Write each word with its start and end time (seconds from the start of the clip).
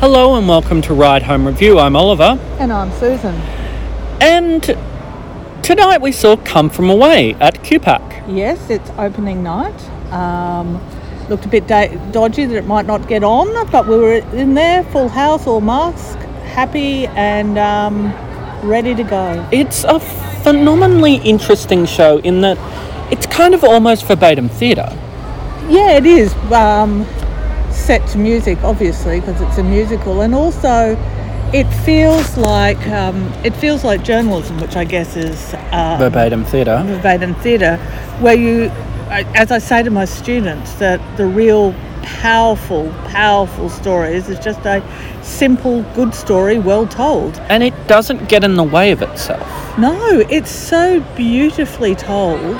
Hello 0.00 0.36
and 0.36 0.46
welcome 0.48 0.80
to 0.82 0.94
Ride 0.94 1.22
Home 1.24 1.46
Review. 1.46 1.78
I'm 1.78 1.96
Oliver, 1.96 2.38
And 2.58 2.72
I'm 2.72 2.92
Susan. 2.92 3.34
and 4.20 4.62
tonight 5.62 6.00
we 6.00 6.12
saw 6.12 6.36
Come 6.36 6.70
From 6.70 6.88
Away 6.90 7.34
at 7.40 7.62
QPAC. 7.64 8.24
Yes, 8.28 8.70
it's 8.70 8.90
opening 8.98 9.42
night. 9.42 9.74
Um, 10.12 10.80
looked 11.28 11.46
a 11.46 11.48
bit 11.48 11.66
da- 11.66 11.94
dodgy 12.12 12.44
that 12.46 12.56
it 12.56 12.66
might 12.66 12.86
not 12.86 13.08
get 13.08 13.24
on, 13.24 13.48
but 13.70 13.86
we 13.88 13.96
were 13.96 14.14
in 14.14 14.54
there, 14.54 14.84
full 14.84 15.08
house, 15.08 15.46
all 15.46 15.60
mask, 15.60 16.18
happy 16.54 17.06
and 17.08 17.58
um, 17.58 18.12
ready 18.62 18.94
to 18.94 19.02
go. 19.02 19.46
It's 19.52 19.84
a 19.84 19.98
phenomenally 19.98 21.16
interesting 21.16 21.86
show 21.86 22.18
in 22.18 22.40
that 22.42 22.56
it's 23.12 23.26
kind 23.26 23.54
of 23.54 23.64
almost 23.64 24.04
verbatim 24.06 24.48
theatre. 24.48 24.96
Yeah, 25.68 25.96
it 25.96 26.06
is 26.06 26.32
um, 26.52 27.04
set 27.78 28.06
to 28.08 28.18
music, 28.18 28.58
obviously, 28.62 29.20
because 29.20 29.40
it's 29.40 29.58
a 29.58 29.62
musical, 29.62 30.20
and 30.20 30.34
also 30.34 30.96
it 31.52 31.64
feels 31.84 32.36
like 32.36 32.78
um, 32.88 33.32
it 33.44 33.54
feels 33.56 33.84
like 33.84 34.02
journalism, 34.02 34.58
which 34.60 34.76
I 34.76 34.84
guess 34.84 35.16
is 35.16 35.54
uh, 35.72 35.96
Verbatim 35.98 36.44
theatre. 36.44 36.82
verbatim 36.84 37.34
theatre, 37.36 37.76
where 38.20 38.34
you, 38.34 38.70
as 39.10 39.50
I 39.50 39.58
say 39.58 39.82
to 39.82 39.90
my 39.90 40.04
students, 40.04 40.74
that 40.74 41.00
the 41.16 41.26
real 41.26 41.74
powerful, 42.02 42.90
powerful 43.08 43.68
stories 43.68 44.28
is 44.28 44.38
just 44.38 44.60
a 44.66 44.82
simple, 45.22 45.82
good 45.94 46.14
story, 46.14 46.58
well 46.58 46.86
told. 46.86 47.38
And 47.48 47.62
it 47.62 47.74
doesn't 47.86 48.28
get 48.28 48.44
in 48.44 48.56
the 48.56 48.64
way 48.64 48.92
of 48.92 49.02
itself. 49.02 49.78
No, 49.78 49.96
it's 50.30 50.50
so 50.50 51.00
beautifully 51.16 51.94
told 51.94 52.56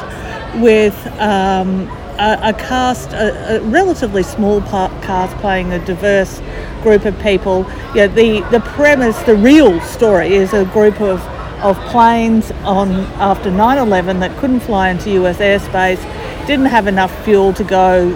with 0.63 1.07
um, 1.19 1.89
a, 2.19 2.49
a 2.49 2.53
cast, 2.53 3.13
a, 3.13 3.57
a 3.57 3.61
relatively 3.63 4.23
small 4.23 4.61
part, 4.61 4.91
cast 5.03 5.37
playing 5.37 5.73
a 5.73 5.85
diverse 5.85 6.41
group 6.83 7.05
of 7.05 7.19
people. 7.21 7.65
Yeah, 7.95 8.09
the, 8.09 8.41
the 8.51 8.61
premise, 8.61 9.19
the 9.23 9.37
real 9.37 9.81
story 9.81 10.35
is 10.35 10.53
a 10.53 10.65
group 10.67 11.01
of, 11.01 11.21
of 11.63 11.77
planes 11.91 12.51
on 12.65 12.91
after 13.21 13.51
9-11 13.51 14.21
that 14.21 14.37
couldn't 14.39 14.61
fly 14.61 14.91
into 14.91 15.11
US 15.23 15.39
airspace, 15.39 16.03
didn't 16.47 16.67
have 16.67 16.87
enough 16.87 17.25
fuel 17.25 17.53
to 17.55 17.65
go 17.65 18.09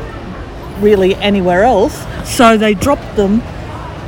really 0.81 1.15
anywhere 1.17 1.63
else. 1.63 2.05
So 2.29 2.57
they 2.57 2.75
dropped 2.75 3.17
them 3.17 3.41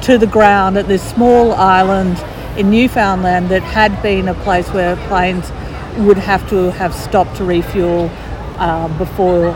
to 0.03 0.19
the 0.19 0.27
ground 0.27 0.77
at 0.77 0.89
this 0.89 1.09
small 1.09 1.53
island 1.53 2.19
in 2.59 2.71
Newfoundland 2.71 3.49
that 3.49 3.63
had 3.63 4.03
been 4.03 4.29
a 4.29 4.35
place 4.35 4.69
where 4.71 4.97
planes 5.09 5.51
would 5.99 6.19
have 6.19 6.49
to 6.51 6.73
have 6.73 6.95
stopped 6.95 7.37
to 7.37 7.45
refuel 7.45 8.11
um, 8.59 8.97
before 8.99 9.53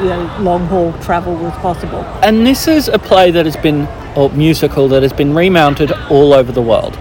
you 0.00 0.08
know, 0.08 0.36
long 0.40 0.66
haul 0.66 0.92
travel 1.00 1.34
was 1.34 1.52
possible. 1.54 2.00
And 2.22 2.46
this 2.46 2.68
is 2.68 2.88
a 2.88 2.98
play 2.98 3.30
that 3.30 3.46
has 3.46 3.56
been, 3.56 3.86
or 4.16 4.30
musical 4.30 4.88
that 4.88 5.02
has 5.02 5.12
been 5.12 5.34
remounted 5.34 5.92
all 6.10 6.32
over 6.32 6.52
the 6.52 6.62
world 6.62 6.98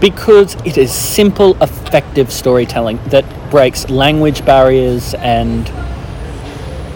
because 0.00 0.54
it 0.66 0.76
is 0.76 0.92
simple, 0.92 1.56
effective 1.62 2.32
storytelling 2.32 2.98
that 3.06 3.24
breaks 3.50 3.88
language 3.88 4.44
barriers 4.44 5.14
and 5.14 5.70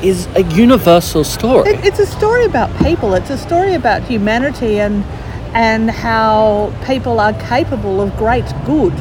is 0.03 0.27
a 0.37 0.43
universal 0.55 1.25
story. 1.25 1.71
It, 1.71 1.85
it's 1.85 1.99
a 1.99 2.07
story 2.07 2.45
about 2.45 2.77
people. 2.85 3.15
It's 3.15 3.31
a 3.31 3.39
story 3.39 3.75
about 3.75 4.03
humanity 4.03 4.81
and 4.81 5.05
and 5.55 5.91
how 5.91 6.73
people 6.85 7.19
are 7.21 7.33
capable 7.33 8.03
of 8.03 8.15
great 8.19 8.45
good 8.67 8.93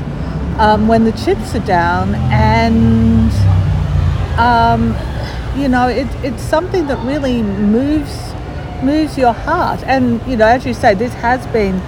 um, 0.58 0.88
when 0.88 1.04
the 1.04 1.12
chips 1.12 1.54
are 1.54 1.66
down. 1.66 2.16
And 2.32 3.32
um, 4.40 4.94
you 5.58 5.67
know, 5.67 5.88
it, 5.88 6.08
it's 6.23 6.41
something 6.44 6.88
that 6.88 6.97
really 7.05 7.41
moves 7.41 8.16
moves 8.83 9.17
your 9.17 9.33
heart. 9.33 9.81
And 9.83 10.22
you 10.27 10.38
know, 10.38 10.45
as 10.47 10.66
you 10.66 10.73
say, 10.73 10.94
this 10.94 11.13
has 11.16 11.45
been 11.47 11.81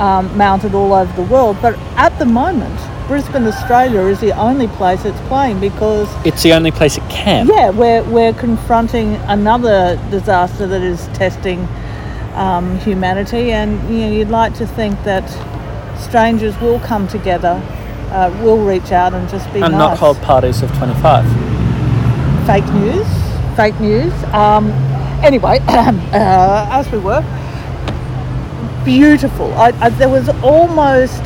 um, 0.00 0.34
mounted 0.36 0.74
all 0.74 0.92
over 0.94 1.12
the 1.14 1.28
world. 1.28 1.56
But 1.60 1.74
at 1.96 2.18
the 2.18 2.24
moment, 2.24 2.78
Brisbane, 3.06 3.44
Australia, 3.46 4.00
is 4.02 4.20
the 4.20 4.32
only 4.38 4.68
place 4.68 5.04
it's 5.04 5.20
playing 5.28 5.60
because 5.60 6.08
It's 6.24 6.42
the 6.42 6.52
only 6.52 6.70
place 6.70 6.96
it 6.96 7.02
can. 7.10 7.48
yeah, 7.48 7.70
we're, 7.70 8.02
we're 8.04 8.32
confronting 8.32 9.16
another 9.28 9.96
disaster 10.10 10.66
that 10.68 10.80
is 10.82 11.06
testing 11.08 11.66
um, 12.34 12.78
humanity, 12.78 13.50
and 13.52 13.72
you 13.92 14.00
know, 14.06 14.10
you'd 14.12 14.28
like 14.30 14.54
to 14.54 14.66
think 14.66 14.94
that 15.02 15.28
strangers 16.00 16.58
will 16.60 16.78
come 16.80 17.08
together, 17.08 17.60
uh, 18.12 18.30
will 18.42 18.64
reach 18.64 18.92
out 18.92 19.12
and 19.12 19.28
just 19.28 19.46
be 19.52 19.60
And 19.60 19.72
nice. 19.72 19.78
not 19.90 19.98
hold 19.98 20.16
parties 20.22 20.62
of 20.62 20.70
25. 20.78 21.59
Fake 22.46 22.66
news, 22.72 23.06
fake 23.56 23.78
news. 23.80 24.12
Um, 24.32 24.70
anyway, 25.22 25.58
uh, 25.68 26.68
as 26.70 26.90
we 26.90 26.98
were, 26.98 27.22
beautiful. 28.84 29.52
I, 29.54 29.68
I, 29.80 29.90
there 29.90 30.08
was 30.08 30.28
almost 30.42 31.22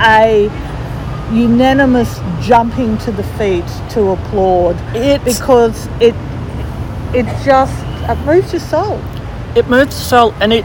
a 0.00 0.50
unanimous 1.32 2.20
jumping 2.40 2.98
to 2.98 3.12
the 3.12 3.22
feet 3.22 3.64
to 3.90 4.10
applaud 4.10 4.76
It's, 4.94 5.24
because 5.38 5.86
it 6.00 6.14
it 7.14 7.26
just 7.44 7.74
it 8.10 8.18
moves 8.26 8.52
your 8.52 8.60
soul. 8.60 9.00
it 9.54 9.68
moves 9.68 9.96
the 9.96 10.02
soul 10.02 10.34
and 10.40 10.52
it 10.52 10.64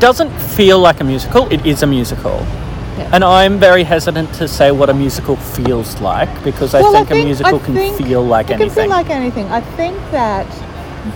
doesn't 0.00 0.30
feel 0.38 0.78
like 0.78 1.00
a 1.00 1.04
musical. 1.04 1.48
It 1.52 1.64
is 1.66 1.82
a 1.82 1.86
musical. 1.86 2.46
Yeah. 2.98 3.10
And 3.12 3.22
I'm 3.24 3.58
very 3.58 3.84
hesitant 3.84 4.32
to 4.34 4.48
say 4.48 4.70
what 4.70 4.90
a 4.90 4.94
musical 4.94 5.36
feels 5.36 6.00
like 6.00 6.28
because 6.44 6.74
I 6.74 6.80
Well, 6.80 6.92
think, 6.92 7.06
I 7.06 7.10
think- 7.10 7.22
a 7.22 7.26
musical 7.26 7.56
I 7.56 7.64
can 7.64 7.96
feel 7.96 8.22
like 8.22 8.50
anything. 8.50 8.66
It 8.66 8.74
can 8.74 8.82
feel 8.82 8.90
like 8.90 9.10
anything. 9.10 9.46
I 9.52 9.60
think 9.60 9.96
that 10.10 10.46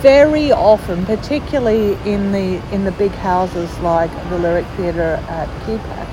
very 0.00 0.52
often, 0.52 1.04
particularly 1.04 1.98
in 2.04 2.32
the 2.32 2.60
in 2.72 2.84
the 2.84 2.92
big 2.92 3.12
houses 3.12 3.70
like 3.80 4.10
the 4.30 4.38
Lyric 4.38 4.64
Theatre 4.76 5.20
at 5.28 5.48
QPAC, 5.66 6.06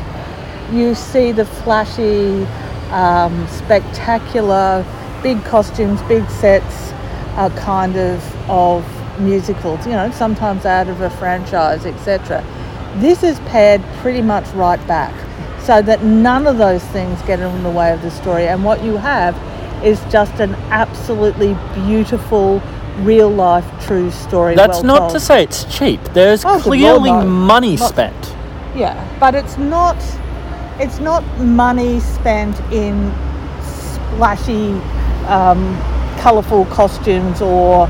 you 0.74 0.96
see 0.96 1.32
the 1.32 1.46
flashy, 1.46 2.46
um, 2.92 3.48
spectacular, 3.48 4.84
big 5.22 5.44
costumes, 5.46 6.02
big 6.04 6.28
sets, 6.30 6.94
uh, 7.38 7.50
kind 7.56 7.96
of 7.96 8.24
of 8.50 8.84
musicals. 9.20 9.86
You 9.86 9.94
know, 9.94 10.10
sometimes 10.12 10.66
out 10.66 10.88
of 10.88 11.02
a 11.02 11.10
franchise, 11.12 11.86
etc. 11.86 12.44
This 12.96 13.24
is 13.24 13.40
pared 13.42 13.82
pretty 14.02 14.22
much 14.24 14.48
right 14.56 14.86
back, 14.88 15.14
so 15.70 15.84
that 15.84 16.04
none 16.04 16.48
of 16.48 16.58
those 16.58 16.84
things 16.86 17.22
get 17.28 17.40
in 17.40 17.62
the 17.62 17.70
way 17.70 17.94
of 17.94 18.02
the 18.02 18.10
story. 18.10 18.48
And 18.48 18.64
what 18.64 18.84
you 18.84 18.98
have 18.98 19.36
is 19.86 20.02
just 20.12 20.34
an 20.40 20.56
absolutely 20.72 21.56
beautiful, 21.76 22.60
real 23.02 23.30
life, 23.30 23.64
true 23.86 24.10
story. 24.10 24.56
That's 24.56 24.78
well 24.78 24.84
not 24.84 24.98
told. 24.98 25.12
to 25.12 25.20
say 25.20 25.44
it's 25.44 25.66
cheap. 25.66 26.04
There's 26.16 26.44
Oh, 26.44 26.60
clearly 26.60 27.12
Lord, 27.12 27.28
money 27.28 27.76
Not- 27.76 27.90
spent. 27.90 28.36
Yeah, 28.76 28.98
but 29.20 29.36
it's 29.36 29.60
not. 29.60 29.96
It's 30.80 31.00
not 31.00 31.24
money 31.38 32.00
spent 32.00 32.60
in 32.72 33.14
splashy, 33.62 34.72
um, 35.28 35.78
colourful 36.18 36.66
costumes 36.66 37.44
or 37.44 37.88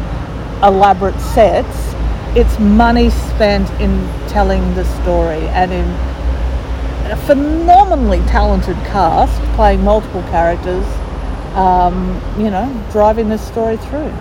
elaborate 0.63 1.17
sets. 1.21 1.95
It's 2.35 2.59
money 2.59 3.09
spent 3.09 3.69
in 3.79 4.05
telling 4.27 4.75
the 4.75 4.83
story 5.01 5.47
and 5.55 5.71
in 5.71 6.18
a 7.09 7.15
phenomenally 7.25 8.19
talented 8.27 8.75
cast 8.85 9.41
playing 9.55 9.83
multiple 9.83 10.21
characters. 10.23 10.85
Um, 11.55 12.21
you 12.37 12.51
know, 12.51 12.71
driving 12.91 13.27
this 13.27 13.45
story 13.45 13.77
through. 13.77 14.13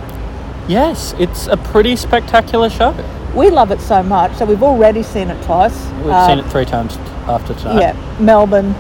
Yes, 0.67 1.15
it's 1.19 1.47
a 1.47 1.57
pretty 1.57 1.95
spectacular 1.95 2.71
show. 2.71 2.95
We 3.35 3.51
love 3.51 3.71
it 3.71 3.81
so 3.81 4.03
much, 4.03 4.35
so 4.37 4.47
we've 4.47 4.63
already 4.63 5.03
seen 5.03 5.29
it 5.29 5.43
twice. 5.45 5.77
We've 5.99 6.07
Uh, 6.09 6.27
seen 6.27 6.39
it 6.39 6.47
three 6.47 6.65
times 6.65 6.97
after 7.27 7.53
tonight. 7.55 7.81
Yeah, 7.81 8.17
Melbourne, 8.19 8.75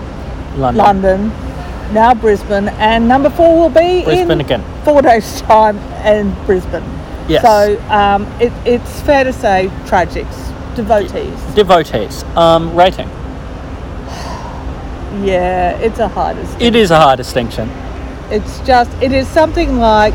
London. 0.57 0.83
London, 0.83 1.33
now 1.93 2.15
Brisbane, 2.15 2.69
and 2.79 3.07
number 3.07 3.29
four 3.31 3.59
will 3.61 3.69
be 3.69 4.03
Brisbane 4.05 4.31
in 4.33 4.41
again. 4.41 4.65
four 4.83 5.03
days' 5.03 5.43
time 5.43 5.77
in 6.07 6.35
Brisbane. 6.47 6.83
Yes. 7.29 7.43
So 7.43 7.79
um, 7.91 8.27
it, 8.41 8.53
it's 8.65 9.01
fair 9.03 9.25
to 9.25 9.33
say 9.33 9.71
tragics, 9.85 10.37
devotees. 10.75 11.39
Devotees. 11.55 12.25
Um, 12.35 12.75
rating. 12.75 13.09
Yeah, 15.25 15.77
it's 15.79 15.99
a 15.99 16.09
hard 16.09 16.37
distinction. 16.37 16.67
It 16.67 16.77
is 16.77 16.91
a 16.91 16.97
hard 16.99 17.17
distinction. 17.17 17.69
It's 18.31 18.61
just 18.61 18.91
it 19.03 19.13
is 19.13 19.27
something 19.29 19.79
like 19.79 20.15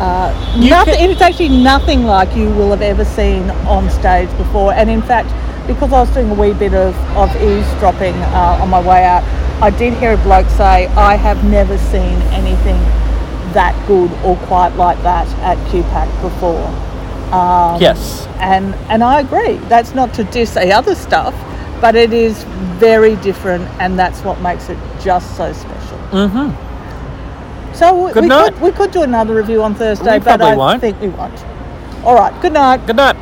uh, 0.00 0.32
nothing. 0.58 0.94
can- 0.94 1.10
It's 1.10 1.20
actually 1.20 1.48
nothing 1.48 2.04
like 2.04 2.34
you 2.36 2.48
will 2.50 2.70
have 2.70 2.82
ever 2.82 3.04
seen 3.04 3.50
on 3.66 3.90
stage 3.90 4.28
before. 4.36 4.72
And 4.72 4.88
in 4.90 5.02
fact, 5.02 5.30
because 5.66 5.92
I 5.92 6.00
was 6.00 6.10
doing 6.10 6.30
a 6.30 6.34
wee 6.34 6.52
bit 6.54 6.74
of, 6.74 6.94
of 7.16 7.34
eavesdropping 7.42 8.14
uh, 8.14 8.58
on 8.62 8.68
my 8.70 8.80
way 8.80 9.04
out, 9.04 9.24
I 9.62 9.70
did 9.70 9.94
hear 9.94 10.12
a 10.12 10.16
bloke 10.18 10.48
say, 10.50 10.86
"I 10.88 11.16
have 11.16 11.42
never 11.44 11.76
seen 11.78 12.16
anything 12.32 12.78
that 13.54 13.74
good 13.88 14.10
or 14.24 14.36
quite 14.46 14.76
like 14.76 15.02
that 15.02 15.26
at 15.40 15.58
QPAC 15.70 16.08
before." 16.22 16.66
Um, 17.34 17.80
Yes. 17.80 18.26
and 18.38 18.74
and 18.88 19.02
I 19.02 19.20
agree. 19.20 19.56
That's 19.68 19.94
not 19.94 20.14
to 20.14 20.24
diss 20.24 20.54
the 20.54 20.72
other 20.72 20.94
stuff, 20.94 21.34
but 21.80 21.94
it 21.94 22.12
is 22.12 22.44
very 22.78 23.16
different, 23.16 23.64
and 23.80 23.98
that's 23.98 24.20
what 24.22 24.40
makes 24.40 24.68
it 24.68 24.78
just 25.00 25.36
so 25.36 25.52
special. 25.52 25.98
Mm-hmm. 26.12 27.74
So 27.74 28.06
we, 28.06 28.12
Good 28.12 28.22
we 28.24 28.28
night. 28.28 28.54
could 28.54 28.62
we 28.62 28.72
could 28.72 28.90
do 28.90 29.02
another 29.02 29.34
review 29.34 29.62
on 29.62 29.74
Thursday, 29.74 30.18
We 30.18 30.24
but 30.24 30.40
I 30.40 30.56
won't. 30.56 30.80
think 30.80 31.00
we 31.00 31.08
won't. 31.08 31.38
All 32.04 32.14
right. 32.14 32.32
Good 32.42 32.52
night. 32.52 32.86
Good 32.86 32.96
night. 32.96 33.16